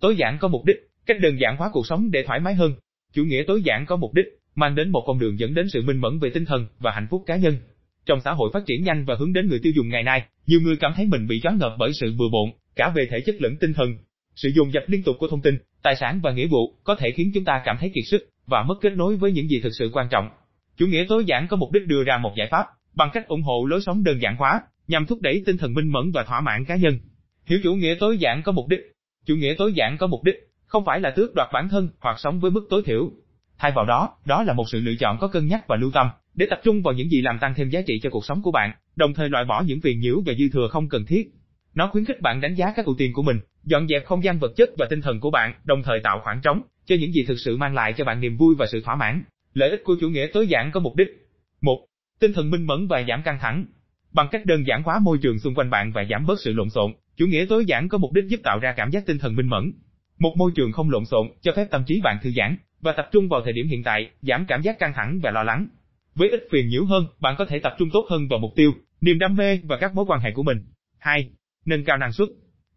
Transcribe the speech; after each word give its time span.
tối 0.00 0.16
giản 0.16 0.38
có 0.40 0.48
mục 0.48 0.64
đích, 0.64 0.76
cách 1.06 1.20
đơn 1.20 1.40
giản 1.40 1.56
hóa 1.56 1.70
cuộc 1.72 1.86
sống 1.86 2.10
để 2.10 2.24
thoải 2.26 2.40
mái 2.40 2.54
hơn. 2.54 2.74
Chủ 3.12 3.24
nghĩa 3.24 3.44
tối 3.46 3.62
giản 3.62 3.86
có 3.86 3.96
mục 3.96 4.14
đích, 4.14 4.26
mang 4.54 4.74
đến 4.74 4.90
một 4.90 5.04
con 5.06 5.18
đường 5.18 5.38
dẫn 5.38 5.54
đến 5.54 5.68
sự 5.68 5.82
minh 5.82 6.00
mẫn 6.00 6.18
về 6.18 6.30
tinh 6.30 6.44
thần 6.44 6.66
và 6.78 6.90
hạnh 6.90 7.06
phúc 7.10 7.22
cá 7.26 7.36
nhân. 7.36 7.56
Trong 8.06 8.20
xã 8.20 8.32
hội 8.32 8.50
phát 8.52 8.66
triển 8.66 8.84
nhanh 8.84 9.04
và 9.04 9.14
hướng 9.18 9.32
đến 9.32 9.48
người 9.48 9.60
tiêu 9.62 9.72
dùng 9.76 9.88
ngày 9.88 10.02
nay, 10.02 10.24
nhiều 10.46 10.60
người 10.60 10.76
cảm 10.76 10.92
thấy 10.96 11.06
mình 11.06 11.26
bị 11.26 11.40
choáng 11.40 11.58
ngợp 11.58 11.76
bởi 11.78 11.92
sự 11.92 12.14
bừa 12.18 12.28
bộn, 12.32 12.50
cả 12.76 12.92
về 12.94 13.08
thể 13.10 13.20
chất 13.26 13.34
lẫn 13.38 13.56
tinh 13.60 13.72
thần. 13.72 13.98
Sự 14.36 14.48
dồn 14.48 14.72
dập 14.72 14.82
liên 14.86 15.02
tục 15.02 15.16
của 15.18 15.28
thông 15.28 15.42
tin, 15.42 15.58
tài 15.82 15.96
sản 15.96 16.20
và 16.22 16.32
nghĩa 16.32 16.46
vụ 16.46 16.74
có 16.84 16.94
thể 16.94 17.10
khiến 17.10 17.30
chúng 17.34 17.44
ta 17.44 17.62
cảm 17.64 17.76
thấy 17.80 17.90
kiệt 17.94 18.04
sức 18.06 18.28
và 18.46 18.62
mất 18.62 18.74
kết 18.80 18.90
nối 18.90 19.16
với 19.16 19.32
những 19.32 19.48
gì 19.48 19.60
thực 19.60 19.72
sự 19.78 19.90
quan 19.92 20.08
trọng. 20.10 20.28
Chủ 20.76 20.86
nghĩa 20.86 21.04
tối 21.08 21.24
giản 21.24 21.46
có 21.48 21.56
mục 21.56 21.72
đích 21.72 21.86
đưa 21.86 22.04
ra 22.04 22.18
một 22.18 22.32
giải 22.36 22.48
pháp 22.50 22.66
bằng 22.94 23.10
cách 23.12 23.28
ủng 23.28 23.42
hộ 23.42 23.66
lối 23.66 23.80
sống 23.80 24.04
đơn 24.04 24.22
giản 24.22 24.36
hóa, 24.36 24.60
nhằm 24.88 25.06
thúc 25.06 25.20
đẩy 25.20 25.42
tinh 25.46 25.56
thần 25.56 25.74
minh 25.74 25.92
mẫn 25.92 26.10
và 26.14 26.24
thỏa 26.24 26.40
mãn 26.40 26.64
cá 26.64 26.76
nhân. 26.76 26.98
Hiểu 27.46 27.58
chủ 27.62 27.74
nghĩa 27.74 27.94
tối 28.00 28.18
giản 28.18 28.42
có 28.42 28.52
mục 28.52 28.68
đích. 28.68 28.80
Chủ 29.26 29.34
nghĩa 29.34 29.54
tối 29.58 29.72
giản 29.72 29.96
có 29.98 30.06
mục 30.06 30.24
đích 30.24 30.36
không 30.66 30.84
phải 30.84 31.00
là 31.00 31.10
tước 31.10 31.34
đoạt 31.34 31.48
bản 31.52 31.68
thân 31.68 31.88
hoặc 32.00 32.16
sống 32.18 32.40
với 32.40 32.50
mức 32.50 32.66
tối 32.70 32.82
thiểu. 32.84 33.10
Thay 33.58 33.72
vào 33.76 33.84
đó, 33.84 34.16
đó 34.24 34.42
là 34.42 34.52
một 34.52 34.68
sự 34.68 34.80
lựa 34.80 34.94
chọn 35.00 35.18
có 35.20 35.28
cân 35.28 35.46
nhắc 35.46 35.68
và 35.68 35.76
lưu 35.76 35.90
tâm 35.94 36.08
để 36.34 36.46
tập 36.50 36.60
trung 36.64 36.82
vào 36.82 36.94
những 36.94 37.10
gì 37.10 37.20
làm 37.20 37.38
tăng 37.38 37.54
thêm 37.54 37.68
giá 37.68 37.80
trị 37.86 38.00
cho 38.02 38.10
cuộc 38.10 38.24
sống 38.24 38.42
của 38.42 38.50
bạn, 38.50 38.72
đồng 38.96 39.14
thời 39.14 39.28
loại 39.28 39.44
bỏ 39.44 39.62
những 39.66 39.80
phiền 39.80 40.00
nhiễu 40.00 40.22
và 40.26 40.32
dư 40.38 40.48
thừa 40.52 40.68
không 40.68 40.88
cần 40.88 41.06
thiết. 41.06 41.30
Nó 41.74 41.88
khuyến 41.92 42.04
khích 42.04 42.20
bạn 42.20 42.40
đánh 42.40 42.54
giá 42.54 42.72
các 42.76 42.86
ưu 42.86 42.94
tiên 42.98 43.12
của 43.12 43.22
mình, 43.22 43.40
dọn 43.64 43.88
dẹp 43.88 44.06
không 44.06 44.24
gian 44.24 44.38
vật 44.38 44.52
chất 44.56 44.70
và 44.78 44.86
tinh 44.90 45.00
thần 45.00 45.20
của 45.20 45.30
bạn, 45.30 45.54
đồng 45.64 45.82
thời 45.82 46.00
tạo 46.00 46.20
khoảng 46.24 46.40
trống 46.42 46.62
cho 46.86 46.96
những 47.00 47.12
gì 47.12 47.24
thực 47.28 47.38
sự 47.38 47.56
mang 47.56 47.74
lại 47.74 47.92
cho 47.92 48.04
bạn 48.04 48.20
niềm 48.20 48.36
vui 48.36 48.54
và 48.58 48.66
sự 48.66 48.80
thỏa 48.80 48.96
mãn. 48.96 49.22
Lợi 49.54 49.70
ích 49.70 49.82
của 49.84 49.96
chủ 50.00 50.08
nghĩa 50.08 50.26
tối 50.32 50.46
giản 50.46 50.70
có 50.72 50.80
mục 50.80 50.96
đích. 50.96 51.08
một, 51.60 51.86
Tinh 52.20 52.32
thần 52.32 52.50
minh 52.50 52.66
mẫn 52.66 52.86
và 52.86 53.04
giảm 53.08 53.22
căng 53.22 53.38
thẳng. 53.40 53.66
Bằng 54.12 54.28
cách 54.30 54.46
đơn 54.46 54.66
giản 54.66 54.82
hóa 54.82 54.98
môi 54.98 55.18
trường 55.22 55.38
xung 55.38 55.54
quanh 55.54 55.70
bạn 55.70 55.92
và 55.92 56.04
giảm 56.10 56.26
bớt 56.26 56.40
sự 56.40 56.52
lộn 56.52 56.70
xộn, 56.70 56.92
chủ 57.16 57.26
nghĩa 57.26 57.46
tối 57.48 57.64
giản 57.66 57.88
có 57.88 57.98
mục 57.98 58.12
đích 58.12 58.24
giúp 58.28 58.40
tạo 58.42 58.58
ra 58.58 58.72
cảm 58.76 58.90
giác 58.90 59.06
tinh 59.06 59.18
thần 59.18 59.36
minh 59.36 59.46
mẫn. 59.46 59.72
Một 60.18 60.34
môi 60.36 60.50
trường 60.54 60.72
không 60.72 60.90
lộn 60.90 61.04
xộn 61.04 61.28
cho 61.40 61.52
phép 61.56 61.66
tâm 61.70 61.82
trí 61.86 62.00
bạn 62.00 62.18
thư 62.22 62.30
giãn 62.30 62.56
và 62.80 62.92
tập 62.92 63.08
trung 63.12 63.28
vào 63.28 63.40
thời 63.44 63.52
điểm 63.52 63.68
hiện 63.68 63.82
tại, 63.82 64.10
giảm 64.22 64.44
cảm 64.48 64.62
giác 64.62 64.78
căng 64.78 64.92
thẳng 64.94 65.20
và 65.22 65.30
lo 65.30 65.42
lắng. 65.42 65.66
Với 66.14 66.30
ít 66.30 66.48
phiền 66.50 66.68
nhiễu 66.68 66.84
hơn, 66.84 67.06
bạn 67.20 67.34
có 67.38 67.44
thể 67.44 67.58
tập 67.58 67.74
trung 67.78 67.88
tốt 67.92 68.06
hơn 68.10 68.28
vào 68.28 68.38
mục 68.38 68.52
tiêu, 68.56 68.72
niềm 69.00 69.18
đam 69.18 69.36
mê 69.36 69.58
và 69.64 69.76
các 69.76 69.94
mối 69.94 70.04
quan 70.08 70.20
hệ 70.20 70.30
của 70.32 70.42
mình. 70.42 70.58
2. 70.98 71.30
Nâng 71.66 71.84
cao 71.84 71.96
năng 71.96 72.12
suất. 72.12 72.28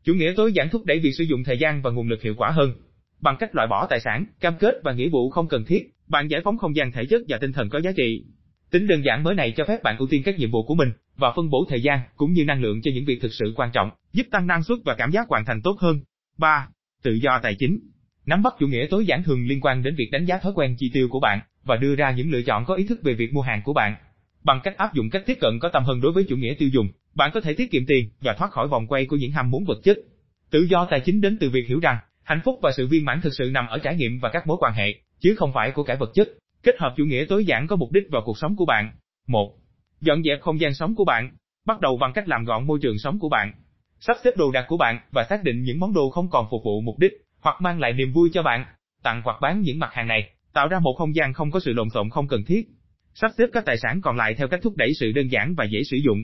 Chủ 0.04 0.14
nghĩa 0.14 0.34
tối 0.38 0.54
giản 0.54 0.70
thúc 0.70 0.86
đẩy 0.86 1.00
việc 1.00 1.12
sử 1.18 1.24
dụng 1.24 1.44
thời 1.44 1.58
gian 1.58 1.82
và 1.82 1.92
nguồn 1.92 2.10
lực 2.10 2.22
hiệu 2.22 2.36
quả 2.38 2.50
hơn. 2.50 2.74
Bằng 3.22 3.36
cách 3.40 3.56
loại 3.56 3.68
bỏ 3.68 3.88
tài 3.90 4.00
sản, 4.00 4.26
cam 4.40 4.58
kết 4.60 4.76
và 4.84 4.94
nghĩa 4.94 5.10
vụ 5.10 5.30
không 5.30 5.48
cần 5.48 5.66
thiết, 5.66 5.90
bạn 6.08 6.28
giải 6.28 6.42
phóng 6.44 6.58
không 6.58 6.76
gian 6.76 6.92
thể 6.92 7.06
chất 7.06 7.22
và 7.28 7.38
tinh 7.38 7.52
thần 7.52 7.70
có 7.70 7.80
giá 7.80 7.92
trị. 7.98 8.24
Tính 8.72 8.88
đơn 8.88 9.02
giản 9.06 9.24
mới 9.24 9.36
này 9.36 9.54
cho 9.58 9.66
phép 9.68 9.84
bạn 9.84 9.98
ưu 9.98 10.08
tiên 10.08 10.22
các 10.26 10.40
nhiệm 10.40 10.52
vụ 10.52 10.64
của 10.64 10.76
mình 10.76 10.90
và 11.18 11.32
phân 11.36 11.50
bổ 11.50 11.66
thời 11.70 11.82
gian 11.82 12.00
cũng 12.16 12.34
như 12.34 12.46
năng 12.46 12.62
lượng 12.62 12.82
cho 12.82 12.92
những 12.94 13.06
việc 13.06 13.22
thực 13.22 13.34
sự 13.34 13.54
quan 13.56 13.70
trọng, 13.74 13.90
giúp 14.14 14.28
tăng 14.32 14.48
năng 14.48 14.64
suất 14.64 14.78
và 14.86 14.96
cảm 14.96 15.12
giác 15.12 15.28
hoàn 15.30 15.46
thành 15.46 15.62
tốt 15.62 15.78
hơn. 15.80 16.00
3. 16.38 16.68
Tự 17.04 17.14
do 17.14 17.40
tài 17.44 17.56
chính. 17.60 17.80
Nắm 18.26 18.44
bắt 18.44 18.54
chủ 18.60 18.68
nghĩa 18.68 18.88
tối 18.90 19.06
giản 19.06 19.24
thường 19.24 19.48
liên 19.48 19.62
quan 19.62 19.84
đến 19.84 19.96
việc 19.96 20.10
đánh 20.12 20.26
giá 20.26 20.38
thói 20.38 20.54
quen 20.56 20.76
chi 20.80 20.92
tiêu 20.94 21.08
của 21.12 21.20
bạn 21.20 21.40
và 21.64 21.76
đưa 21.76 21.96
ra 21.96 22.12
những 22.12 22.32
lựa 22.32 22.42
chọn 22.42 22.66
có 22.66 22.76
ý 22.76 22.84
thức 22.88 23.00
về 23.04 23.14
việc 23.14 23.34
mua 23.34 23.42
hàng 23.42 23.62
của 23.64 23.74
bạn. 23.74 23.96
Bằng 24.44 24.62
cách 24.64 24.78
áp 24.78 24.94
dụng 24.94 25.10
cách 25.10 25.24
tiếp 25.26 25.38
cận 25.42 25.60
có 25.60 25.70
tâm 25.70 25.84
hơn 25.84 26.02
đối 26.02 26.12
với 26.12 26.26
chủ 26.30 26.36
nghĩa 26.36 26.54
tiêu 26.54 26.70
dùng, 26.70 26.88
bạn 27.16 27.32
có 27.34 27.42
thể 27.42 27.54
tiết 27.54 27.72
kiệm 27.72 27.86
tiền 27.86 28.10
và 28.22 28.34
thoát 28.34 28.52
khỏi 28.52 28.68
vòng 28.68 28.88
quay 28.88 29.06
của 29.06 29.16
những 29.16 29.32
ham 29.32 29.52
muốn 29.52 29.66
vật 29.66 29.80
chất. 29.84 29.98
Tự 30.50 30.68
do 30.70 30.88
tài 30.90 31.00
chính 31.00 31.22
đến 31.22 31.38
từ 31.40 31.50
việc 31.50 31.68
hiểu 31.68 31.80
rằng, 31.80 31.98
hạnh 32.24 32.42
phúc 32.46 32.60
và 32.62 32.72
sự 32.72 32.88
viên 32.88 33.06
mãn 33.06 33.22
thực 33.22 33.34
sự 33.34 33.50
nằm 33.54 33.68
ở 33.68 33.78
trải 33.78 33.96
nghiệm 33.96 34.20
và 34.20 34.30
các 34.30 34.48
mối 34.48 34.58
quan 34.60 34.74
hệ, 34.74 34.96
chứ 35.20 35.36
không 35.38 35.54
phải 35.54 35.72
của 35.72 35.84
cải 35.84 35.98
vật 35.98 36.12
chất. 36.14 36.30
Kết 36.64 36.76
hợp 36.80 36.94
chủ 36.98 37.06
nghĩa 37.06 37.26
tối 37.30 37.46
giản 37.46 37.68
có 37.68 37.76
mục 37.76 37.92
đích 37.92 38.04
vào 38.12 38.22
cuộc 38.26 38.38
sống 38.38 38.56
của 38.56 38.66
bạn. 38.66 38.92
1. 39.28 39.63
Dọn 40.04 40.24
dẹp 40.24 40.42
không 40.42 40.60
gian 40.60 40.74
sống 40.74 40.96
của 40.96 41.06
bạn. 41.06 41.30
Bắt 41.66 41.80
đầu 41.80 41.98
bằng 41.98 42.14
cách 42.14 42.28
làm 42.28 42.46
gọn 42.46 42.68
môi 42.68 42.80
trường 42.82 43.00
sống 43.00 43.20
của 43.20 43.30
bạn. 43.30 43.54
Sắp 44.00 44.18
xếp 44.24 44.32
đồ 44.38 44.52
đạc 44.52 44.66
của 44.68 44.78
bạn 44.78 45.00
và 45.12 45.24
xác 45.30 45.44
định 45.44 45.64
những 45.64 45.80
món 45.80 45.94
đồ 45.94 46.10
không 46.10 46.30
còn 46.30 46.48
phục 46.52 46.62
vụ 46.66 46.82
mục 46.82 47.00
đích 47.00 47.12
hoặc 47.42 47.62
mang 47.62 47.80
lại 47.80 47.94
niềm 47.94 48.12
vui 48.14 48.30
cho 48.34 48.44
bạn. 48.44 48.66
Tặng 49.04 49.22
hoặc 49.24 49.38
bán 49.42 49.62
những 49.62 49.80
mặt 49.80 49.94
hàng 49.94 50.08
này, 50.08 50.30
tạo 50.54 50.68
ra 50.68 50.80
một 50.80 50.96
không 50.98 51.16
gian 51.16 51.34
không 51.34 51.52
có 51.52 51.60
sự 51.60 51.74
lộn 51.74 51.90
xộn 51.90 52.10
không 52.10 52.28
cần 52.28 52.44
thiết. 52.46 52.68
Sắp 53.14 53.32
xếp 53.38 53.46
các 53.54 53.66
tài 53.66 53.78
sản 53.78 54.02
còn 54.02 54.18
lại 54.18 54.34
theo 54.34 54.48
cách 54.48 54.60
thúc 54.64 54.74
đẩy 54.76 54.94
sự 54.94 55.12
đơn 55.12 55.28
giản 55.32 55.56
và 55.58 55.66
dễ 55.66 55.84
sử 55.84 55.98
dụng. 55.98 56.18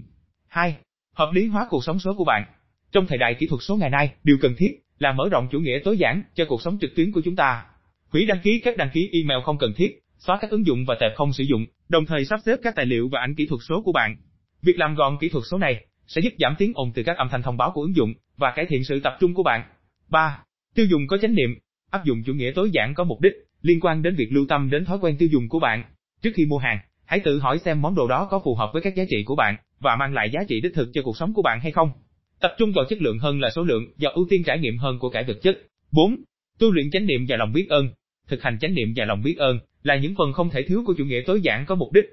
2. 0.47 0.75
Hợp 1.15 1.29
lý 1.33 1.47
hóa 1.47 1.67
cuộc 1.69 1.83
sống 1.83 1.99
số 1.99 2.13
của 2.17 2.25
bạn. 2.25 2.45
Trong 2.91 3.07
thời 3.07 3.17
đại 3.17 3.35
kỹ 3.39 3.47
thuật 3.47 3.61
số 3.63 3.75
ngày 3.75 3.89
nay, 3.89 4.13
điều 4.23 4.37
cần 4.41 4.53
thiết 4.57 4.71
là 4.99 5.11
mở 5.11 5.29
rộng 5.31 5.47
chủ 5.51 5.59
nghĩa 5.59 5.79
tối 5.83 5.97
giản 5.97 6.23
cho 6.35 6.45
cuộc 6.49 6.61
sống 6.61 6.77
trực 6.81 6.95
tuyến 6.95 7.11
của 7.11 7.21
chúng 7.25 7.35
ta. 7.35 7.65
Hủy 8.09 8.25
đăng 8.25 8.39
ký 8.43 8.61
các 8.63 8.77
đăng 8.77 8.89
ký 8.93 9.09
email 9.13 9.43
không 9.45 9.57
cần 9.57 9.73
thiết, 9.75 9.99
xóa 10.19 10.37
các 10.41 10.51
ứng 10.51 10.65
dụng 10.65 10.85
và 10.87 10.95
tệp 10.99 11.11
không 11.15 11.33
sử 11.33 11.43
dụng, 11.43 11.65
đồng 11.89 12.05
thời 12.05 12.25
sắp 12.25 12.39
xếp 12.45 12.59
các 12.63 12.75
tài 12.75 12.85
liệu 12.85 13.09
và 13.11 13.19
ảnh 13.19 13.35
kỹ 13.35 13.47
thuật 13.47 13.61
số 13.69 13.81
của 13.81 13.91
bạn. 13.91 14.15
Việc 14.61 14.77
làm 14.77 14.95
gọn 14.95 15.17
kỹ 15.19 15.29
thuật 15.29 15.43
số 15.51 15.57
này 15.57 15.85
sẽ 16.07 16.21
giúp 16.21 16.33
giảm 16.39 16.55
tiếng 16.57 16.71
ồn 16.75 16.91
từ 16.95 17.03
các 17.03 17.17
âm 17.17 17.29
thanh 17.29 17.41
thông 17.41 17.57
báo 17.57 17.71
của 17.71 17.81
ứng 17.81 17.95
dụng 17.95 18.13
và 18.37 18.53
cải 18.55 18.65
thiện 18.69 18.83
sự 18.83 18.99
tập 18.99 19.17
trung 19.19 19.33
của 19.33 19.43
bạn. 19.43 19.63
3. 20.09 20.43
Tiêu 20.75 20.85
dùng 20.85 21.07
có 21.07 21.17
chánh 21.17 21.35
niệm, 21.35 21.49
áp 21.91 22.05
dụng 22.05 22.23
chủ 22.25 22.33
nghĩa 22.33 22.51
tối 22.55 22.69
giản 22.73 22.93
có 22.93 23.03
mục 23.03 23.21
đích 23.21 23.33
liên 23.61 23.79
quan 23.79 24.01
đến 24.01 24.15
việc 24.15 24.27
lưu 24.31 24.45
tâm 24.49 24.69
đến 24.69 24.85
thói 24.85 24.97
quen 25.01 25.15
tiêu 25.17 25.29
dùng 25.31 25.49
của 25.49 25.59
bạn. 25.59 25.83
Trước 26.21 26.31
khi 26.35 26.45
mua 26.45 26.57
hàng, 26.57 26.79
hãy 27.05 27.19
tự 27.19 27.39
hỏi 27.39 27.59
xem 27.59 27.81
món 27.81 27.95
đồ 27.95 28.07
đó 28.07 28.27
có 28.31 28.41
phù 28.43 28.55
hợp 28.55 28.69
với 28.73 28.81
các 28.81 28.95
giá 28.95 29.03
trị 29.09 29.23
của 29.23 29.35
bạn 29.35 29.55
và 29.79 29.95
mang 29.95 30.13
lại 30.13 30.29
giá 30.33 30.39
trị 30.47 30.61
đích 30.61 30.73
thực 30.75 30.89
cho 30.93 31.01
cuộc 31.01 31.17
sống 31.17 31.33
của 31.33 31.41
bạn 31.41 31.59
hay 31.59 31.71
không. 31.71 31.91
Tập 32.39 32.55
trung 32.57 32.71
vào 32.75 32.85
chất 32.89 33.01
lượng 33.01 33.19
hơn 33.19 33.39
là 33.39 33.49
số 33.49 33.63
lượng 33.63 33.83
và 33.97 34.09
ưu 34.13 34.27
tiên 34.29 34.43
trải 34.45 34.59
nghiệm 34.59 34.77
hơn 34.77 34.99
của 34.99 35.09
cải 35.09 35.23
vật 35.23 35.37
chất. 35.41 35.57
4. 35.91 36.15
Tu 36.59 36.71
luyện 36.71 36.91
chánh 36.91 37.05
niệm 37.05 37.25
và 37.29 37.37
lòng 37.37 37.53
biết 37.53 37.65
ơn. 37.69 37.89
Thực 38.29 38.41
hành 38.41 38.57
chánh 38.59 38.73
niệm 38.73 38.93
và 38.95 39.05
lòng 39.05 39.21
biết 39.23 39.37
ơn 39.37 39.59
là 39.83 39.95
những 39.95 40.15
phần 40.17 40.33
không 40.33 40.49
thể 40.49 40.63
thiếu 40.63 40.83
của 40.85 40.93
chủ 40.97 41.05
nghĩa 41.05 41.21
tối 41.25 41.41
giản 41.41 41.65
có 41.65 41.75
mục 41.75 41.93
đích. 41.93 42.05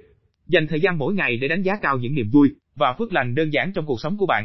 Dành 0.46 0.66
thời 0.66 0.80
gian 0.80 0.98
mỗi 0.98 1.14
ngày 1.14 1.36
để 1.36 1.48
đánh 1.48 1.62
giá 1.62 1.72
cao 1.82 1.98
những 1.98 2.14
niềm 2.14 2.30
vui 2.30 2.48
và 2.74 2.94
phước 2.98 3.12
lành 3.12 3.34
đơn 3.34 3.52
giản 3.52 3.72
trong 3.72 3.86
cuộc 3.86 4.00
sống 4.00 4.16
của 4.16 4.26
bạn. 4.26 4.44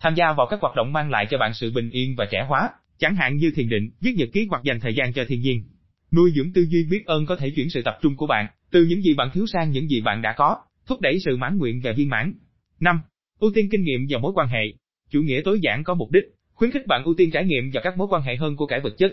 Tham 0.00 0.14
gia 0.14 0.32
vào 0.32 0.46
các 0.50 0.60
hoạt 0.60 0.76
động 0.76 0.92
mang 0.92 1.10
lại 1.10 1.26
cho 1.30 1.38
bạn 1.38 1.54
sự 1.54 1.72
bình 1.74 1.90
yên 1.90 2.14
và 2.16 2.26
trẻ 2.30 2.44
hóa, 2.48 2.70
chẳng 2.98 3.16
hạn 3.16 3.36
như 3.36 3.52
thiền 3.56 3.68
định, 3.68 3.90
viết 4.00 4.12
nhật 4.16 4.28
ký 4.32 4.46
hoặc 4.50 4.62
dành 4.64 4.80
thời 4.80 4.94
gian 4.94 5.12
cho 5.12 5.24
thiên 5.28 5.40
nhiên. 5.40 5.64
Nuôi 6.12 6.30
dưỡng 6.36 6.52
tư 6.52 6.66
duy 6.68 6.84
biết 6.90 7.06
ơn 7.06 7.26
có 7.26 7.36
thể 7.36 7.50
chuyển 7.50 7.70
sự 7.70 7.82
tập 7.82 7.98
trung 8.02 8.16
của 8.16 8.26
bạn 8.26 8.46
từ 8.70 8.84
những 8.84 9.02
gì 9.02 9.14
bạn 9.14 9.30
thiếu 9.34 9.46
sang 9.46 9.70
những 9.70 9.88
gì 9.88 10.00
bạn 10.00 10.22
đã 10.22 10.34
có, 10.36 10.56
thúc 10.86 11.00
đẩy 11.00 11.18
sự 11.24 11.36
mãn 11.36 11.58
nguyện 11.58 11.80
và 11.84 11.92
viên 11.92 12.08
mãn. 12.08 12.34
5. 12.80 13.00
Ưu 13.38 13.50
tiên 13.54 13.68
kinh 13.70 13.84
nghiệm 13.84 14.06
và 14.10 14.18
mối 14.18 14.32
quan 14.34 14.48
hệ. 14.48 14.62
Chủ 15.10 15.22
nghĩa 15.22 15.40
tối 15.44 15.58
giản 15.62 15.84
có 15.84 15.94
mục 15.94 16.10
đích 16.10 16.24
khuyến 16.62 16.70
khích 16.70 16.86
bạn 16.86 17.04
ưu 17.04 17.14
tiên 17.14 17.30
trải 17.30 17.44
nghiệm 17.44 17.70
và 17.72 17.80
các 17.84 17.96
mối 17.96 18.08
quan 18.10 18.22
hệ 18.22 18.36
hơn 18.36 18.56
của 18.56 18.66
cải 18.66 18.80
vật 18.80 18.94
chất. 18.98 19.12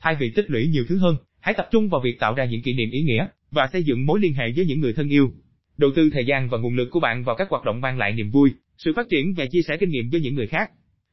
Thay 0.00 0.16
vì 0.20 0.32
tích 0.34 0.50
lũy 0.50 0.66
nhiều 0.66 0.84
thứ 0.88 0.98
hơn, 0.98 1.16
hãy 1.46 1.54
tập 1.54 1.68
trung 1.70 1.88
vào 1.88 2.00
việc 2.00 2.20
tạo 2.20 2.34
ra 2.34 2.44
những 2.44 2.62
kỷ 2.62 2.72
niệm 2.74 2.90
ý 2.90 3.02
nghĩa 3.02 3.26
và 3.50 3.66
xây 3.72 3.82
dựng 3.82 4.06
mối 4.06 4.20
liên 4.20 4.34
hệ 4.34 4.44
với 4.56 4.66
những 4.66 4.80
người 4.80 4.92
thân 4.92 5.08
yêu. 5.08 5.30
Đầu 5.76 5.90
tư 5.94 6.10
thời 6.12 6.24
gian 6.26 6.48
và 6.48 6.58
nguồn 6.58 6.76
lực 6.76 6.88
của 6.90 7.00
bạn 7.00 7.24
vào 7.24 7.36
các 7.36 7.48
hoạt 7.50 7.64
động 7.64 7.80
mang 7.80 7.98
lại 7.98 8.12
niềm 8.12 8.30
vui, 8.30 8.50
sự 8.76 8.92
phát 8.96 9.06
triển 9.10 9.34
và 9.36 9.46
chia 9.46 9.62
sẻ 9.62 9.76
kinh 9.76 9.90
nghiệm 9.90 10.10
với 10.10 10.20
những 10.20 10.34
người 10.34 10.46
khác. 10.46 10.70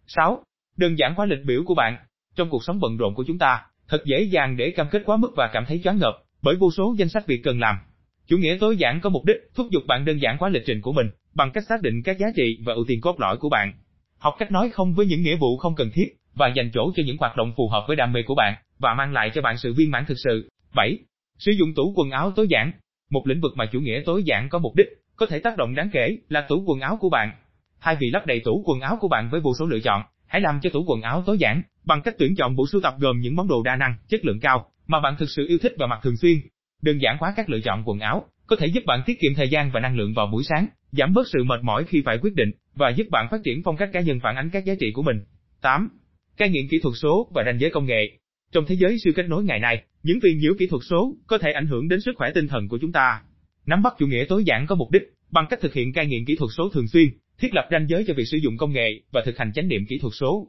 6. 0.07 0.43
Đơn 0.77 0.97
giản 0.97 1.13
hóa 1.13 1.25
lịch 1.25 1.45
biểu 1.45 1.63
của 1.65 1.75
bạn. 1.75 1.97
Trong 2.35 2.49
cuộc 2.49 2.63
sống 2.63 2.79
bận 2.79 2.97
rộn 2.97 3.13
của 3.15 3.23
chúng 3.27 3.37
ta, 3.37 3.61
thật 3.87 4.03
dễ 4.05 4.21
dàng 4.21 4.57
để 4.57 4.71
cam 4.71 4.87
kết 4.91 5.01
quá 5.05 5.17
mức 5.17 5.31
và 5.35 5.49
cảm 5.53 5.65
thấy 5.67 5.81
choáng 5.83 5.97
ngợp 5.97 6.13
bởi 6.41 6.55
vô 6.55 6.71
số 6.71 6.95
danh 6.97 7.09
sách 7.09 7.27
việc 7.27 7.41
cần 7.43 7.59
làm. 7.59 7.75
Chủ 8.27 8.37
nghĩa 8.37 8.57
tối 8.59 8.77
giản 8.77 8.99
có 9.01 9.09
mục 9.09 9.25
đích 9.25 9.37
thúc 9.55 9.67
giục 9.71 9.83
bạn 9.87 10.05
đơn 10.05 10.21
giản 10.21 10.37
hóa 10.39 10.49
lịch 10.49 10.63
trình 10.65 10.81
của 10.81 10.93
mình 10.93 11.07
bằng 11.33 11.51
cách 11.53 11.63
xác 11.69 11.81
định 11.81 12.01
các 12.03 12.17
giá 12.19 12.27
trị 12.35 12.57
và 12.65 12.73
ưu 12.73 12.85
tiên 12.87 13.01
cốt 13.01 13.19
lõi 13.19 13.37
của 13.37 13.49
bạn. 13.49 13.73
Học 14.17 14.35
cách 14.39 14.51
nói 14.51 14.69
không 14.69 14.93
với 14.93 15.05
những 15.05 15.21
nghĩa 15.21 15.35
vụ 15.35 15.57
không 15.57 15.75
cần 15.75 15.91
thiết 15.93 16.07
và 16.35 16.47
dành 16.55 16.71
chỗ 16.73 16.91
cho 16.95 17.03
những 17.05 17.17
hoạt 17.17 17.37
động 17.37 17.53
phù 17.57 17.69
hợp 17.69 17.85
với 17.87 17.95
đam 17.95 18.13
mê 18.13 18.23
của 18.23 18.35
bạn 18.35 18.55
và 18.83 18.93
mang 18.93 19.13
lại 19.13 19.31
cho 19.33 19.41
bạn 19.41 19.57
sự 19.57 19.73
viên 19.73 19.91
mãn 19.91 20.05
thực 20.05 20.17
sự. 20.23 20.49
7. 20.75 20.97
Sử 21.39 21.51
dụng 21.51 21.73
tủ 21.75 21.93
quần 21.95 22.11
áo 22.11 22.31
tối 22.35 22.47
giản. 22.49 22.71
Một 23.09 23.27
lĩnh 23.27 23.41
vực 23.41 23.51
mà 23.55 23.65
chủ 23.65 23.79
nghĩa 23.79 24.01
tối 24.05 24.23
giản 24.23 24.49
có 24.49 24.59
mục 24.59 24.75
đích 24.75 24.87
có 25.15 25.25
thể 25.25 25.39
tác 25.39 25.57
động 25.57 25.75
đáng 25.75 25.89
kể 25.93 26.17
là 26.29 26.41
tủ 26.41 26.63
quần 26.67 26.79
áo 26.79 26.97
của 27.01 27.09
bạn. 27.09 27.31
Thay 27.81 27.95
vì 27.99 28.09
lấp 28.13 28.25
đầy 28.25 28.41
tủ 28.45 28.63
quần 28.65 28.79
áo 28.79 28.97
của 29.01 29.07
bạn 29.07 29.29
với 29.29 29.41
vô 29.41 29.51
số 29.59 29.65
lựa 29.65 29.79
chọn, 29.79 30.01
hãy 30.27 30.41
làm 30.41 30.59
cho 30.61 30.69
tủ 30.69 30.83
quần 30.87 31.01
áo 31.01 31.23
tối 31.25 31.37
giản 31.37 31.61
bằng 31.85 32.01
cách 32.01 32.15
tuyển 32.17 32.35
chọn 32.35 32.55
bộ 32.55 32.67
sưu 32.71 32.81
tập 32.81 32.95
gồm 32.99 33.19
những 33.19 33.35
món 33.35 33.47
đồ 33.47 33.63
đa 33.63 33.75
năng, 33.75 33.95
chất 34.07 34.25
lượng 34.25 34.39
cao 34.39 34.71
mà 34.87 34.99
bạn 34.99 35.15
thực 35.19 35.29
sự 35.29 35.45
yêu 35.47 35.57
thích 35.61 35.73
và 35.77 35.87
mặc 35.87 35.99
thường 36.03 36.17
xuyên. 36.17 36.37
Đơn 36.81 37.01
giản 37.01 37.17
hóa 37.19 37.33
các 37.35 37.49
lựa 37.49 37.59
chọn 37.59 37.83
quần 37.85 37.99
áo 37.99 38.25
có 38.47 38.55
thể 38.55 38.67
giúp 38.67 38.83
bạn 38.85 39.03
tiết 39.05 39.19
kiệm 39.19 39.35
thời 39.35 39.49
gian 39.49 39.71
và 39.71 39.79
năng 39.79 39.97
lượng 39.97 40.13
vào 40.13 40.27
buổi 40.27 40.43
sáng, 40.43 40.67
giảm 40.91 41.13
bớt 41.13 41.27
sự 41.27 41.43
mệt 41.43 41.63
mỏi 41.63 41.83
khi 41.83 42.01
phải 42.05 42.17
quyết 42.21 42.35
định 42.35 42.51
và 42.75 42.89
giúp 42.89 43.07
bạn 43.11 43.27
phát 43.31 43.41
triển 43.43 43.61
phong 43.63 43.77
cách 43.77 43.89
cá 43.93 43.99
nhân 43.99 44.19
phản 44.23 44.35
ánh 44.35 44.49
các 44.49 44.65
giá 44.65 44.73
trị 44.79 44.91
của 44.91 45.01
mình. 45.01 45.23
8. 45.61 45.89
Cai 46.37 46.49
nghiện 46.49 46.67
kỹ 46.69 46.79
thuật 46.83 46.95
số 47.01 47.31
và 47.33 47.43
ranh 47.45 47.59
giới 47.59 47.71
công 47.71 47.85
nghệ. 47.85 48.17
Trong 48.53 48.65
thế 48.65 48.75
giới 48.75 48.99
siêu 48.99 49.13
kết 49.15 49.23
nối 49.23 49.43
ngày 49.43 49.59
nay, 49.59 49.83
những 50.03 50.19
viên 50.23 50.37
nhiễu 50.37 50.53
kỹ 50.59 50.67
thuật 50.67 50.81
số 50.89 51.15
có 51.27 51.37
thể 51.37 51.51
ảnh 51.51 51.67
hưởng 51.67 51.87
đến 51.87 52.01
sức 52.01 52.11
khỏe 52.15 52.31
tinh 52.35 52.47
thần 52.47 52.67
của 52.67 52.77
chúng 52.81 52.91
ta. 52.91 53.21
Nắm 53.65 53.83
bắt 53.83 53.93
chủ 53.99 54.07
nghĩa 54.07 54.25
tối 54.29 54.43
giản 54.43 54.65
có 54.67 54.75
mục 54.75 54.91
đích 54.91 55.03
bằng 55.31 55.45
cách 55.49 55.61
thực 55.61 55.73
hiện 55.73 55.93
cai 55.93 56.07
nghiện 56.07 56.25
kỹ 56.25 56.35
thuật 56.35 56.51
số 56.57 56.69
thường 56.69 56.87
xuyên, 56.87 57.07
thiết 57.39 57.53
lập 57.53 57.67
ranh 57.71 57.87
giới 57.89 58.03
cho 58.07 58.13
việc 58.13 58.23
sử 58.25 58.37
dụng 58.37 58.57
công 58.57 58.73
nghệ 58.73 59.01
và 59.11 59.21
thực 59.25 59.37
hành 59.37 59.51
chánh 59.53 59.67
niệm 59.67 59.85
kỹ 59.89 59.97
thuật 60.01 60.13
số. 60.19 60.47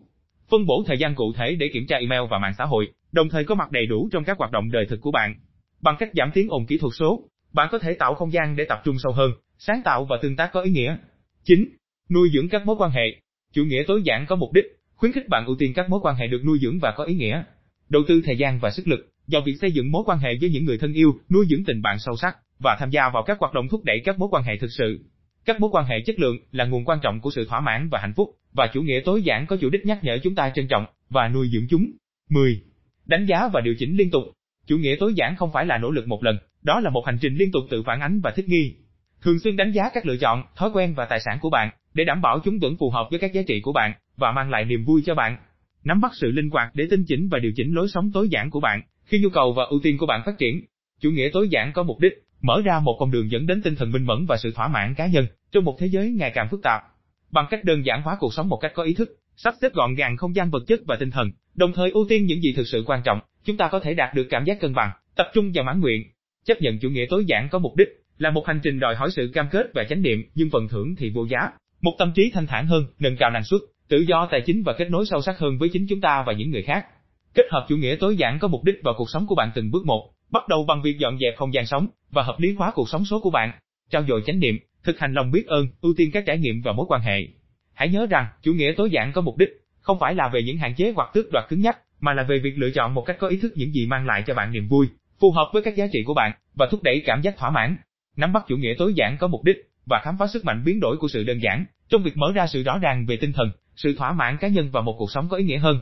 Phân 0.50 0.66
bổ 0.66 0.84
thời 0.86 0.98
gian 0.98 1.14
cụ 1.14 1.32
thể 1.36 1.54
để 1.54 1.70
kiểm 1.72 1.86
tra 1.86 1.96
email 1.96 2.22
và 2.30 2.38
mạng 2.38 2.54
xã 2.58 2.64
hội, 2.64 2.88
đồng 3.12 3.28
thời 3.28 3.44
có 3.44 3.54
mặt 3.54 3.72
đầy 3.72 3.86
đủ 3.86 4.08
trong 4.12 4.24
các 4.24 4.38
hoạt 4.38 4.52
động 4.52 4.70
đời 4.70 4.86
thực 4.88 5.00
của 5.00 5.10
bạn. 5.10 5.34
Bằng 5.80 5.96
cách 5.98 6.10
giảm 6.14 6.30
tiếng 6.34 6.48
ồn 6.48 6.66
kỹ 6.66 6.78
thuật 6.78 6.92
số, 6.98 7.28
bạn 7.52 7.68
có 7.72 7.78
thể 7.78 7.94
tạo 7.94 8.14
không 8.14 8.32
gian 8.32 8.56
để 8.56 8.64
tập 8.64 8.80
trung 8.84 8.96
sâu 8.98 9.12
hơn, 9.12 9.30
sáng 9.58 9.82
tạo 9.84 10.04
và 10.04 10.16
tương 10.22 10.36
tác 10.36 10.50
có 10.52 10.60
ý 10.60 10.70
nghĩa. 10.70 10.96
9. 11.44 11.68
Nuôi 12.10 12.30
dưỡng 12.34 12.48
các 12.48 12.66
mối 12.66 12.76
quan 12.78 12.90
hệ. 12.90 13.20
Chủ 13.52 13.64
nghĩa 13.64 13.82
tối 13.86 14.02
giản 14.04 14.26
có 14.28 14.36
mục 14.36 14.52
đích 14.52 14.64
khuyến 14.94 15.12
khích 15.12 15.28
bạn 15.28 15.46
ưu 15.46 15.56
tiên 15.58 15.72
các 15.74 15.90
mối 15.90 16.00
quan 16.02 16.16
hệ 16.16 16.26
được 16.26 16.42
nuôi 16.44 16.58
dưỡng 16.62 16.78
và 16.78 16.94
có 16.96 17.04
ý 17.04 17.14
nghĩa. 17.14 17.44
Đầu 17.88 18.02
tư 18.08 18.22
thời 18.24 18.36
gian 18.36 18.58
và 18.58 18.70
sức 18.70 18.88
lực 18.88 19.10
vào 19.26 19.42
việc 19.46 19.54
xây 19.60 19.72
dựng 19.72 19.90
mối 19.90 20.02
quan 20.06 20.18
hệ 20.18 20.30
với 20.40 20.50
những 20.50 20.64
người 20.64 20.78
thân 20.78 20.92
yêu, 20.92 21.18
nuôi 21.30 21.46
dưỡng 21.50 21.64
tình 21.64 21.82
bạn 21.82 21.98
sâu 21.98 22.16
sắc 22.16 22.36
và 22.58 22.76
tham 22.80 22.90
gia 22.90 23.08
vào 23.08 23.22
các 23.22 23.38
hoạt 23.40 23.54
động 23.54 23.68
thúc 23.68 23.84
đẩy 23.84 24.00
các 24.04 24.18
mối 24.18 24.28
quan 24.32 24.44
hệ 24.44 24.56
thực 24.56 24.70
sự. 24.70 25.04
Các 25.44 25.60
mối 25.60 25.70
quan 25.72 25.86
hệ 25.86 25.96
chất 26.06 26.18
lượng 26.18 26.36
là 26.52 26.64
nguồn 26.64 26.84
quan 26.84 26.98
trọng 27.02 27.20
của 27.20 27.30
sự 27.30 27.46
thỏa 27.48 27.60
mãn 27.60 27.88
và 27.88 28.00
hạnh 28.00 28.12
phúc, 28.16 28.30
và 28.52 28.70
chủ 28.74 28.82
nghĩa 28.82 29.00
tối 29.04 29.22
giản 29.22 29.46
có 29.46 29.56
chủ 29.56 29.70
đích 29.70 29.86
nhắc 29.86 30.04
nhở 30.04 30.18
chúng 30.22 30.34
ta 30.34 30.52
trân 30.54 30.68
trọng 30.68 30.86
và 31.10 31.28
nuôi 31.28 31.48
dưỡng 31.52 31.66
chúng. 31.70 31.90
10. 32.30 32.60
Đánh 33.06 33.26
giá 33.26 33.48
và 33.52 33.60
điều 33.60 33.74
chỉnh 33.78 33.96
liên 33.96 34.10
tục. 34.10 34.22
Chủ 34.66 34.78
nghĩa 34.78 34.96
tối 35.00 35.14
giản 35.14 35.36
không 35.36 35.52
phải 35.52 35.66
là 35.66 35.78
nỗ 35.78 35.90
lực 35.90 36.08
một 36.08 36.24
lần, 36.24 36.38
đó 36.62 36.80
là 36.80 36.90
một 36.90 37.06
hành 37.06 37.18
trình 37.20 37.34
liên 37.34 37.52
tục 37.52 37.62
tự 37.70 37.82
phản 37.82 38.00
ánh 38.00 38.20
và 38.20 38.30
thích 38.30 38.48
nghi. 38.48 38.74
Thường 39.22 39.38
xuyên 39.38 39.56
đánh 39.56 39.72
giá 39.72 39.82
các 39.94 40.06
lựa 40.06 40.16
chọn, 40.16 40.44
thói 40.56 40.70
quen 40.74 40.94
và 40.94 41.04
tài 41.04 41.20
sản 41.20 41.38
của 41.40 41.50
bạn 41.50 41.70
để 41.94 42.04
đảm 42.04 42.20
bảo 42.22 42.40
chúng 42.44 42.58
vẫn 42.58 42.76
phù 42.76 42.90
hợp 42.90 43.06
với 43.10 43.18
các 43.18 43.32
giá 43.32 43.42
trị 43.46 43.60
của 43.60 43.72
bạn 43.72 43.92
và 44.16 44.32
mang 44.32 44.50
lại 44.50 44.64
niềm 44.64 44.84
vui 44.84 45.02
cho 45.06 45.14
bạn. 45.14 45.36
Nắm 45.84 46.00
bắt 46.00 46.12
sự 46.14 46.30
linh 46.30 46.50
hoạt 46.50 46.70
để 46.74 46.86
tinh 46.90 47.04
chỉnh 47.04 47.28
và 47.28 47.38
điều 47.38 47.52
chỉnh 47.56 47.74
lối 47.74 47.88
sống 47.88 48.10
tối 48.14 48.28
giản 48.28 48.50
của 48.50 48.60
bạn 48.60 48.82
khi 49.04 49.20
nhu 49.22 49.28
cầu 49.28 49.52
và 49.52 49.64
ưu 49.64 49.80
tiên 49.82 49.98
của 49.98 50.06
bạn 50.06 50.22
phát 50.26 50.38
triển. 50.38 50.64
Chủ 51.00 51.10
nghĩa 51.10 51.30
tối 51.32 51.48
giản 51.48 51.72
có 51.72 51.82
mục 51.82 52.00
đích 52.00 52.12
mở 52.42 52.62
ra 52.64 52.80
một 52.80 52.96
con 53.00 53.10
đường 53.10 53.30
dẫn 53.30 53.46
đến 53.46 53.62
tinh 53.62 53.74
thần 53.74 53.92
minh 53.92 54.06
mẫn 54.06 54.26
và 54.28 54.36
sự 54.36 54.52
thỏa 54.54 54.68
mãn 54.68 54.94
cá 54.94 55.06
nhân 55.06 55.26
trong 55.52 55.64
một 55.64 55.76
thế 55.78 55.86
giới 55.86 56.10
ngày 56.10 56.32
càng 56.34 56.48
phức 56.50 56.62
tạp. 56.62 56.82
Bằng 57.30 57.46
cách 57.50 57.64
đơn 57.64 57.86
giản 57.86 58.02
hóa 58.02 58.16
cuộc 58.20 58.34
sống 58.34 58.48
một 58.48 58.56
cách 58.56 58.72
có 58.74 58.82
ý 58.82 58.94
thức, 58.94 59.18
sắp 59.36 59.54
xếp 59.60 59.72
gọn 59.72 59.94
gàng 59.94 60.16
không 60.16 60.34
gian 60.34 60.50
vật 60.50 60.62
chất 60.66 60.80
và 60.86 60.96
tinh 60.96 61.10
thần, 61.10 61.30
đồng 61.54 61.72
thời 61.72 61.90
ưu 61.90 62.06
tiên 62.08 62.26
những 62.26 62.40
gì 62.40 62.52
thực 62.56 62.66
sự 62.66 62.84
quan 62.86 63.00
trọng, 63.04 63.20
chúng 63.44 63.56
ta 63.56 63.68
có 63.68 63.80
thể 63.80 63.94
đạt 63.94 64.14
được 64.14 64.26
cảm 64.30 64.44
giác 64.44 64.60
cân 64.60 64.74
bằng, 64.74 64.90
tập 65.16 65.26
trung 65.34 65.52
và 65.54 65.62
mãn 65.62 65.80
nguyện. 65.80 66.02
Chấp 66.44 66.60
nhận 66.60 66.78
chủ 66.78 66.90
nghĩa 66.90 67.06
tối 67.10 67.24
giản 67.26 67.48
có 67.50 67.58
mục 67.58 67.76
đích 67.76 67.88
là 68.18 68.30
một 68.30 68.46
hành 68.46 68.60
trình 68.62 68.80
đòi 68.80 68.94
hỏi 68.94 69.10
sự 69.10 69.30
cam 69.34 69.46
kết 69.50 69.66
và 69.74 69.84
chánh 69.84 70.02
niệm, 70.02 70.22
nhưng 70.34 70.50
phần 70.50 70.68
thưởng 70.68 70.94
thì 70.98 71.10
vô 71.10 71.24
giá. 71.24 71.50
Một 71.80 71.94
tâm 71.98 72.12
trí 72.14 72.30
thanh 72.34 72.46
thản 72.46 72.66
hơn, 72.66 72.86
nâng 72.98 73.16
cao 73.16 73.30
năng 73.30 73.44
suất, 73.44 73.60
tự 73.88 73.98
do 74.08 74.28
tài 74.30 74.40
chính 74.46 74.62
và 74.62 74.72
kết 74.72 74.90
nối 74.90 75.06
sâu 75.06 75.22
sắc 75.22 75.38
hơn 75.38 75.58
với 75.58 75.68
chính 75.68 75.86
chúng 75.88 76.00
ta 76.00 76.24
và 76.26 76.32
những 76.32 76.50
người 76.50 76.62
khác. 76.62 76.86
Kết 77.34 77.44
hợp 77.50 77.66
chủ 77.68 77.76
nghĩa 77.76 77.96
tối 78.00 78.16
giản 78.16 78.38
có 78.38 78.48
mục 78.48 78.64
đích 78.64 78.74
vào 78.84 78.94
cuộc 78.98 79.10
sống 79.10 79.26
của 79.26 79.34
bạn 79.34 79.50
từng 79.54 79.70
bước 79.70 79.86
một, 79.86 80.10
bắt 80.30 80.48
đầu 80.48 80.64
bằng 80.68 80.82
việc 80.82 80.98
dọn 80.98 81.18
dẹp 81.18 81.36
không 81.36 81.54
gian 81.54 81.66
sống 81.66 81.86
và 82.10 82.22
hợp 82.22 82.36
lý 82.38 82.54
hóa 82.54 82.72
cuộc 82.74 82.88
sống 82.88 83.04
số 83.04 83.20
của 83.20 83.30
bạn, 83.30 83.52
trao 83.90 84.04
dồi 84.08 84.22
chánh 84.26 84.40
niệm, 84.40 84.58
thực 84.84 84.98
hành 84.98 85.14
lòng 85.14 85.30
biết 85.30 85.46
ơn, 85.46 85.66
ưu 85.80 85.94
tiên 85.96 86.10
các 86.12 86.24
trải 86.26 86.38
nghiệm 86.38 86.62
và 86.64 86.72
mối 86.72 86.86
quan 86.88 87.00
hệ. 87.00 87.28
Hãy 87.74 87.88
nhớ 87.88 88.06
rằng, 88.10 88.26
chủ 88.42 88.52
nghĩa 88.52 88.72
tối 88.76 88.90
giản 88.90 89.12
có 89.12 89.20
mục 89.20 89.36
đích 89.36 89.48
không 89.80 89.98
phải 90.00 90.14
là 90.14 90.28
về 90.28 90.42
những 90.42 90.56
hạn 90.56 90.74
chế 90.74 90.92
hoặc 90.96 91.10
tước 91.14 91.26
đoạt 91.32 91.48
cứng 91.48 91.60
nhắc, 91.60 91.78
mà 92.00 92.14
là 92.14 92.22
về 92.22 92.38
việc 92.38 92.58
lựa 92.58 92.70
chọn 92.70 92.94
một 92.94 93.02
cách 93.02 93.16
có 93.20 93.28
ý 93.28 93.36
thức 93.36 93.52
những 93.56 93.72
gì 93.72 93.86
mang 93.86 94.06
lại 94.06 94.22
cho 94.26 94.34
bạn 94.34 94.52
niềm 94.52 94.68
vui, 94.68 94.86
phù 95.20 95.30
hợp 95.32 95.50
với 95.52 95.62
các 95.62 95.76
giá 95.76 95.86
trị 95.92 96.02
của 96.06 96.14
bạn 96.14 96.32
và 96.54 96.68
thúc 96.70 96.82
đẩy 96.82 97.02
cảm 97.06 97.22
giác 97.22 97.36
thỏa 97.36 97.50
mãn. 97.50 97.76
Nắm 98.16 98.32
bắt 98.32 98.44
chủ 98.48 98.56
nghĩa 98.56 98.74
tối 98.78 98.94
giản 98.94 99.16
có 99.20 99.26
mục 99.26 99.44
đích 99.44 99.56
và 99.86 100.00
khám 100.04 100.16
phá 100.18 100.26
sức 100.26 100.44
mạnh 100.44 100.62
biến 100.64 100.80
đổi 100.80 100.96
của 100.96 101.08
sự 101.08 101.24
đơn 101.24 101.42
giản 101.42 101.64
trong 101.88 102.02
việc 102.02 102.16
mở 102.16 102.32
ra 102.34 102.46
sự 102.46 102.62
rõ 102.62 102.78
ràng 102.78 103.06
về 103.06 103.16
tinh 103.16 103.32
thần, 103.32 103.50
sự 103.76 103.94
thỏa 103.98 104.12
mãn 104.12 104.36
cá 104.36 104.48
nhân 104.48 104.70
và 104.72 104.80
một 104.80 104.94
cuộc 104.98 105.10
sống 105.10 105.28
có 105.28 105.36
ý 105.36 105.44
nghĩa 105.44 105.58
hơn. 105.58 105.80